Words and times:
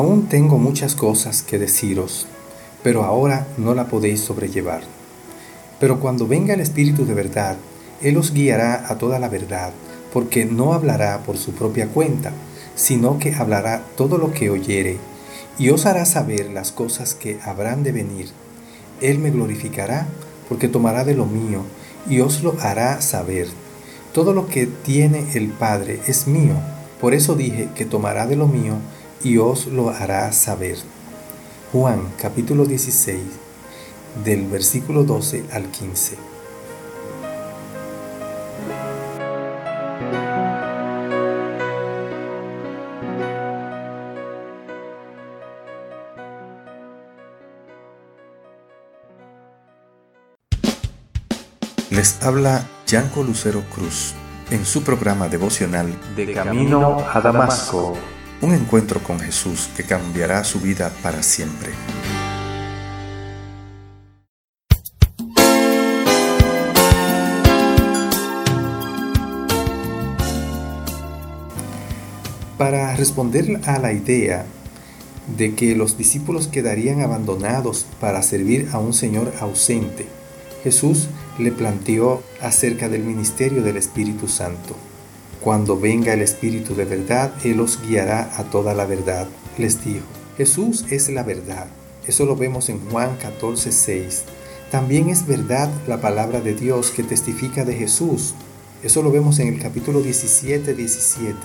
Aún 0.00 0.28
tengo 0.28 0.56
muchas 0.56 0.94
cosas 0.94 1.42
que 1.42 1.58
deciros, 1.58 2.26
pero 2.82 3.04
ahora 3.04 3.46
no 3.58 3.74
la 3.74 3.88
podéis 3.88 4.20
sobrellevar. 4.20 4.80
Pero 5.78 6.00
cuando 6.00 6.26
venga 6.26 6.54
el 6.54 6.60
Espíritu 6.60 7.04
de 7.04 7.12
verdad, 7.12 7.58
Él 8.00 8.16
os 8.16 8.32
guiará 8.32 8.86
a 8.88 8.96
toda 8.96 9.18
la 9.18 9.28
verdad, 9.28 9.72
porque 10.10 10.46
no 10.46 10.72
hablará 10.72 11.18
por 11.18 11.36
su 11.36 11.52
propia 11.52 11.88
cuenta, 11.88 12.32
sino 12.74 13.18
que 13.18 13.34
hablará 13.34 13.82
todo 13.94 14.16
lo 14.16 14.32
que 14.32 14.48
oyere, 14.48 14.96
y 15.58 15.68
os 15.68 15.84
hará 15.84 16.06
saber 16.06 16.48
las 16.48 16.72
cosas 16.72 17.14
que 17.14 17.38
habrán 17.44 17.82
de 17.82 17.92
venir. 17.92 18.30
Él 19.02 19.18
me 19.18 19.30
glorificará, 19.30 20.06
porque 20.48 20.68
tomará 20.68 21.04
de 21.04 21.12
lo 21.12 21.26
mío, 21.26 21.60
y 22.08 22.20
os 22.20 22.42
lo 22.42 22.56
hará 22.60 23.02
saber. 23.02 23.48
Todo 24.14 24.32
lo 24.32 24.46
que 24.46 24.66
tiene 24.66 25.26
el 25.34 25.48
Padre 25.48 26.00
es 26.06 26.26
mío, 26.26 26.54
por 27.02 27.12
eso 27.12 27.34
dije 27.34 27.68
que 27.74 27.84
tomará 27.84 28.26
de 28.26 28.36
lo 28.36 28.46
mío, 28.46 28.76
y 29.22 29.38
os 29.38 29.66
lo 29.66 29.90
hará 29.90 30.32
saber. 30.32 30.76
Juan 31.72 32.12
capítulo 32.20 32.64
16 32.64 33.20
del 34.24 34.46
versículo 34.46 35.04
12 35.04 35.44
al 35.52 35.70
15. 35.70 36.16
Les 51.90 52.22
habla 52.22 52.66
Yanco 52.86 53.22
Lucero 53.22 53.62
Cruz 53.74 54.14
en 54.50 54.64
su 54.64 54.82
programa 54.82 55.28
devocional 55.28 55.94
De 56.16 56.32
Camino 56.32 57.04
a 57.12 57.20
Damasco 57.20 57.96
un 58.42 58.54
encuentro 58.54 59.02
con 59.02 59.20
Jesús 59.20 59.68
que 59.76 59.84
cambiará 59.84 60.44
su 60.44 60.60
vida 60.60 60.92
para 61.02 61.22
siempre. 61.22 61.70
Para 72.56 72.94
responder 72.96 73.60
a 73.66 73.78
la 73.78 73.92
idea 73.92 74.44
de 75.36 75.54
que 75.54 75.74
los 75.74 75.96
discípulos 75.96 76.48
quedarían 76.48 77.00
abandonados 77.00 77.86
para 78.00 78.22
servir 78.22 78.68
a 78.72 78.78
un 78.78 78.92
Señor 78.92 79.32
ausente, 79.40 80.06
Jesús 80.62 81.08
le 81.38 81.52
planteó 81.52 82.22
acerca 82.40 82.88
del 82.88 83.02
ministerio 83.02 83.62
del 83.62 83.78
Espíritu 83.78 84.28
Santo. 84.28 84.76
Cuando 85.40 85.80
venga 85.80 86.12
el 86.12 86.20
Espíritu 86.20 86.74
de 86.74 86.84
verdad, 86.84 87.32
Él 87.44 87.60
os 87.60 87.80
guiará 87.80 88.30
a 88.36 88.44
toda 88.44 88.74
la 88.74 88.84
verdad, 88.84 89.26
les 89.56 89.82
dijo. 89.82 90.04
Jesús 90.36 90.84
es 90.90 91.08
la 91.08 91.22
verdad. 91.22 91.66
Eso 92.06 92.26
lo 92.26 92.36
vemos 92.36 92.68
en 92.68 92.78
Juan 92.90 93.16
14, 93.16 93.72
6. 93.72 94.24
También 94.70 95.08
es 95.08 95.26
verdad 95.26 95.70
la 95.88 96.00
palabra 96.00 96.40
de 96.40 96.54
Dios 96.54 96.90
que 96.90 97.02
testifica 97.02 97.64
de 97.64 97.74
Jesús. 97.74 98.34
Eso 98.82 99.02
lo 99.02 99.10
vemos 99.10 99.38
en 99.38 99.48
el 99.48 99.58
capítulo 99.58 100.02
17, 100.02 100.74
17. 100.74 101.36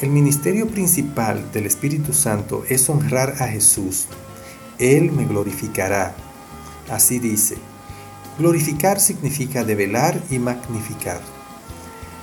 El 0.00 0.10
ministerio 0.10 0.68
principal 0.68 1.50
del 1.52 1.66
Espíritu 1.66 2.12
Santo 2.12 2.64
es 2.68 2.88
honrar 2.88 3.34
a 3.40 3.48
Jesús. 3.48 4.06
Él 4.78 5.10
me 5.10 5.24
glorificará. 5.24 6.14
Así 6.88 7.18
dice. 7.18 7.56
Glorificar 8.38 9.00
significa 9.00 9.64
develar 9.64 10.20
y 10.30 10.38
magnificar. 10.38 11.35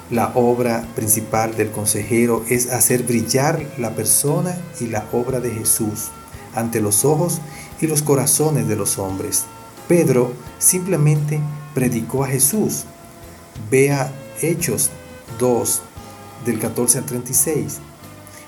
La 0.10 0.32
obra 0.36 0.86
principal 0.96 1.56
del 1.56 1.72
consejero 1.72 2.44
es 2.50 2.72
hacer 2.72 3.04
brillar 3.04 3.66
la 3.78 3.96
persona 3.96 4.58
y 4.80 4.88
la 4.88 5.06
obra 5.12 5.40
de 5.40 5.52
Jesús 5.52 6.10
ante 6.54 6.82
los 6.82 7.06
ojos 7.06 7.40
y 7.82 7.88
los 7.88 8.02
corazones 8.02 8.68
de 8.68 8.76
los 8.76 9.00
hombres. 9.00 9.46
Pedro 9.88 10.34
simplemente 10.60 11.40
predicó 11.74 12.24
a 12.24 12.28
Jesús. 12.28 12.84
Vea 13.72 14.12
Hechos 14.42 14.90
2 15.40 15.82
del 16.46 16.60
14 16.60 17.00
al 17.00 17.06
36. 17.06 17.80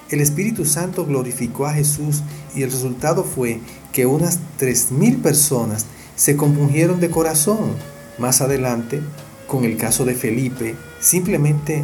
El 0.09 0.21
Espíritu 0.21 0.65
Santo 0.65 1.05
glorificó 1.05 1.65
a 1.65 1.73
Jesús 1.73 2.21
y 2.53 2.63
el 2.63 2.71
resultado 2.71 3.23
fue 3.23 3.59
que 3.91 4.05
unas 4.05 4.39
3.000 4.59 5.21
personas 5.21 5.85
se 6.15 6.35
compungieron 6.35 6.99
de 6.99 7.09
corazón. 7.09 7.75
Más 8.17 8.41
adelante, 8.41 9.01
con 9.47 9.65
el 9.65 9.77
caso 9.77 10.05
de 10.05 10.15
Felipe, 10.15 10.75
simplemente 11.05 11.83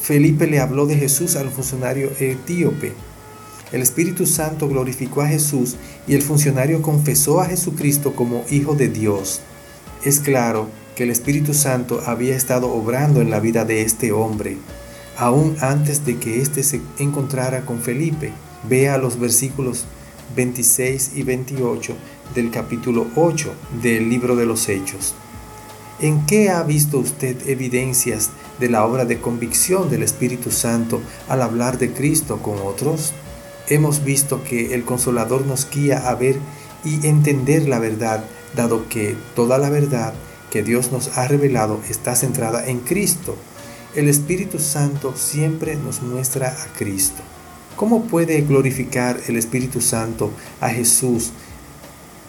Felipe 0.00 0.48
le 0.48 0.58
habló 0.58 0.86
de 0.86 0.96
Jesús 0.96 1.36
al 1.36 1.50
funcionario 1.50 2.10
etíope. 2.18 2.94
El 3.70 3.80
Espíritu 3.80 4.26
Santo 4.26 4.68
glorificó 4.68 5.22
a 5.22 5.28
Jesús 5.28 5.76
y 6.08 6.14
el 6.14 6.22
funcionario 6.22 6.82
confesó 6.82 7.40
a 7.40 7.46
Jesucristo 7.46 8.14
como 8.16 8.44
Hijo 8.50 8.74
de 8.74 8.88
Dios. 8.88 9.40
Es 10.04 10.18
claro 10.18 10.68
que 10.96 11.04
el 11.04 11.10
Espíritu 11.10 11.54
Santo 11.54 12.02
había 12.06 12.34
estado 12.34 12.72
obrando 12.72 13.20
en 13.20 13.30
la 13.30 13.38
vida 13.38 13.64
de 13.64 13.82
este 13.82 14.10
hombre, 14.10 14.56
aún 15.16 15.56
antes 15.60 16.04
de 16.04 16.16
que 16.18 16.40
éste 16.40 16.64
se 16.64 16.80
encontrara 16.98 17.64
con 17.64 17.80
Felipe. 17.80 18.32
Vea 18.68 18.98
los 18.98 19.20
versículos 19.20 19.84
26 20.34 21.12
y 21.14 21.22
28 21.22 21.94
del 22.34 22.50
capítulo 22.50 23.06
8 23.14 23.52
del 23.80 24.10
libro 24.10 24.34
de 24.34 24.46
los 24.46 24.68
Hechos. 24.68 25.14
¿En 25.98 26.26
qué 26.26 26.50
ha 26.50 26.62
visto 26.62 26.98
usted 26.98 27.48
evidencias 27.48 28.28
de 28.60 28.68
la 28.68 28.84
obra 28.84 29.06
de 29.06 29.18
convicción 29.18 29.88
del 29.88 30.02
Espíritu 30.02 30.50
Santo 30.50 31.00
al 31.26 31.40
hablar 31.40 31.78
de 31.78 31.90
Cristo 31.90 32.42
con 32.42 32.58
otros? 32.58 33.14
Hemos 33.68 34.04
visto 34.04 34.44
que 34.44 34.74
el 34.74 34.84
Consolador 34.84 35.46
nos 35.46 35.70
guía 35.70 36.06
a 36.06 36.14
ver 36.14 36.36
y 36.84 37.06
entender 37.06 37.66
la 37.66 37.78
verdad, 37.78 38.22
dado 38.54 38.86
que 38.90 39.16
toda 39.34 39.56
la 39.56 39.70
verdad 39.70 40.12
que 40.50 40.62
Dios 40.62 40.92
nos 40.92 41.16
ha 41.16 41.28
revelado 41.28 41.80
está 41.88 42.14
centrada 42.14 42.66
en 42.66 42.80
Cristo. 42.80 43.34
El 43.94 44.10
Espíritu 44.10 44.58
Santo 44.58 45.14
siempre 45.16 45.76
nos 45.76 46.02
muestra 46.02 46.48
a 46.48 46.76
Cristo. 46.76 47.22
¿Cómo 47.74 48.04
puede 48.04 48.42
glorificar 48.42 49.18
el 49.28 49.36
Espíritu 49.36 49.80
Santo 49.80 50.30
a 50.60 50.68
Jesús 50.68 51.30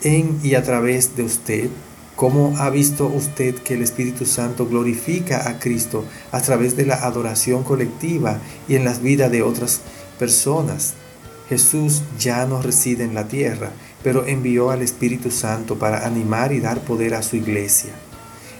en 0.03 0.39
y 0.41 0.55
a 0.55 0.63
través 0.63 1.17
de 1.17 1.23
usted? 1.23 1.69
¿Cómo 2.17 2.55
ha 2.57 2.71
visto 2.71 3.05
usted 3.05 3.53
que 3.53 3.75
el 3.75 3.83
Espíritu 3.83 4.25
Santo 4.25 4.65
glorifica 4.65 5.47
a 5.47 5.59
Cristo 5.59 6.03
a 6.31 6.41
través 6.41 6.75
de 6.75 6.83
la 6.83 6.95
adoración 6.95 7.63
colectiva 7.63 8.39
y 8.67 8.73
en 8.73 8.85
las 8.85 9.03
vidas 9.03 9.31
de 9.31 9.43
otras 9.43 9.81
personas? 10.17 10.95
Jesús 11.47 12.01
ya 12.17 12.47
no 12.47 12.59
reside 12.59 13.03
en 13.03 13.13
la 13.13 13.27
tierra, 13.27 13.69
pero 14.03 14.25
envió 14.25 14.71
al 14.71 14.81
Espíritu 14.81 15.29
Santo 15.29 15.77
para 15.77 16.07
animar 16.07 16.53
y 16.53 16.59
dar 16.59 16.79
poder 16.81 17.13
a 17.13 17.21
su 17.21 17.35
iglesia. 17.35 17.91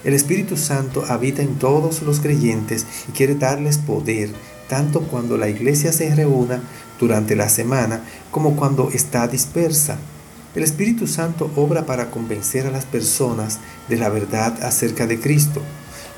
El 0.04 0.14
Espíritu 0.14 0.56
Santo 0.56 1.04
habita 1.08 1.42
en 1.42 1.58
todos 1.58 2.02
los 2.02 2.20
creyentes 2.20 2.86
y 3.08 3.10
quiere 3.10 3.34
darles 3.34 3.78
poder, 3.78 4.30
tanto 4.68 5.00
cuando 5.00 5.36
la 5.36 5.48
iglesia 5.48 5.92
se 5.92 6.14
reúna 6.14 6.62
durante 7.00 7.34
la 7.34 7.48
semana 7.48 8.02
como 8.30 8.54
cuando 8.54 8.90
está 8.92 9.26
dispersa. 9.26 9.98
El 10.54 10.62
Espíritu 10.62 11.06
Santo 11.06 11.50
obra 11.56 11.84
para 11.84 12.10
convencer 12.10 12.66
a 12.66 12.70
las 12.70 12.86
personas 12.86 13.58
de 13.88 13.96
la 13.96 14.08
verdad 14.08 14.62
acerca 14.62 15.06
de 15.06 15.20
Cristo. 15.20 15.60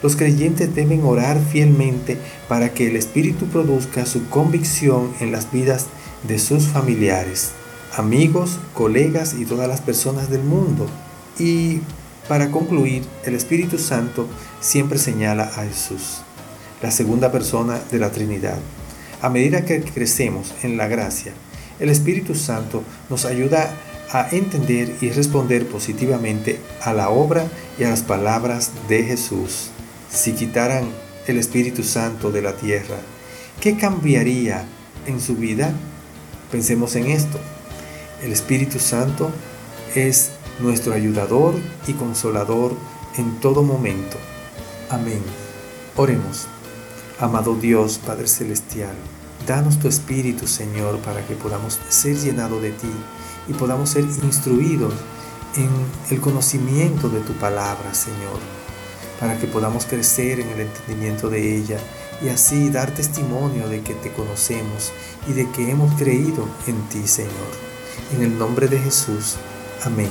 Los 0.03 0.17
creyentes 0.17 0.75
deben 0.75 1.05
orar 1.05 1.39
fielmente 1.41 2.17
para 2.49 2.73
que 2.73 2.89
el 2.89 2.97
Espíritu 2.97 3.47
produzca 3.47 4.07
su 4.07 4.29
convicción 4.29 5.13
en 5.21 5.33
las 5.33 5.51
vidas 5.51 5.87
de 6.27 6.39
sus 6.39 6.69
familiares, 6.69 7.51
amigos, 7.97 8.59
colegas 8.73 9.35
y 9.35 9.45
todas 9.45 9.69
las 9.69 9.81
personas 9.81 10.31
del 10.31 10.43
mundo. 10.43 10.87
Y 11.39 11.81
para 12.29 12.51
concluir, 12.53 13.03
el 13.25 13.35
Espíritu 13.35 13.79
Santo 13.79 14.29
siempre 14.61 14.99
señala 14.99 15.45
a 15.45 15.65
Jesús, 15.65 16.23
la 16.81 16.93
segunda 16.93 17.33
persona 17.33 17.81
de 17.91 17.99
la 17.99 18.11
Trinidad. 18.11 18.59
A 19.21 19.29
medida 19.29 19.65
que 19.65 19.83
crecemos 19.83 20.55
en 20.63 20.77
la 20.77 20.87
gracia, 20.87 21.33
el 21.81 21.91
Espíritu 21.91 22.35
Santo 22.35 22.85
nos 23.11 23.25
ayuda 23.25 23.65
a 23.65 23.90
a 24.13 24.29
entender 24.31 24.97
y 25.01 25.11
responder 25.11 25.67
positivamente 25.67 26.61
a 26.83 26.93
la 26.93 27.11
obra 27.11 27.47
y 27.79 27.85
a 27.85 27.91
las 27.91 28.03
palabras 28.03 28.73
de 28.89 29.05
Jesús. 29.05 29.71
Si 30.11 30.33
quitaran 30.33 30.89
el 31.27 31.39
Espíritu 31.39 31.85
Santo 31.85 32.33
de 32.33 32.43
la 32.43 32.57
tierra, 32.57 32.97
¿qué 33.61 33.77
cambiaría 33.77 34.65
en 35.07 35.21
su 35.21 35.37
vida? 35.37 35.73
Pensemos 36.51 36.97
en 36.97 37.07
esto. 37.07 37.39
El 38.23 38.33
Espíritu 38.33 38.79
Santo 38.79 39.31
es 39.95 40.33
nuestro 40.59 40.93
ayudador 40.93 41.55
y 41.87 41.93
consolador 41.93 42.75
en 43.17 43.41
todo 43.41 43.63
momento. 43.63 44.17
Amén. 44.91 45.23
Oremos. 45.97 46.47
Amado 47.19 47.55
Dios, 47.55 48.01
Padre 48.05 48.27
Celestial, 48.27 48.95
danos 49.47 49.79
tu 49.79 49.89
Espíritu, 49.89 50.47
Señor, 50.47 50.99
para 51.01 51.27
que 51.27 51.35
podamos 51.35 51.79
ser 51.89 52.17
llenados 52.17 52.63
de 52.63 52.73
ti 52.73 52.93
y 53.49 53.53
podamos 53.53 53.91
ser 53.91 54.05
instruidos 54.05 54.95
en 55.57 55.71
el 56.11 56.21
conocimiento 56.21 57.09
de 57.09 57.21
tu 57.21 57.33
palabra, 57.35 57.93
Señor, 57.95 58.39
para 59.19 59.39
que 59.39 59.47
podamos 59.47 59.87
crecer 59.87 60.41
en 60.41 60.49
el 60.51 60.61
entendimiento 60.61 61.29
de 61.29 61.57
ella 61.57 61.79
y 62.23 62.29
así 62.29 62.71
dar 62.71 62.93
testimonio 62.93 63.69
de 63.69 63.83
que 63.83 63.95
te 63.95 64.13
conocemos 64.13 64.93
y 65.29 65.33
de 65.33 65.51
que 65.51 65.71
hemos 65.71 65.93
creído 65.95 66.47
en 66.67 66.81
ti, 66.89 67.07
Señor. 67.07 67.31
En 68.15 68.23
el 68.23 68.39
nombre 68.39 68.69
de 68.69 68.79
Jesús. 68.79 69.37
Amén. 69.85 70.11